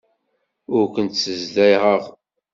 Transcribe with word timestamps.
Ur 0.75 0.83
kent-ssezdaɣeɣ. 0.93 2.03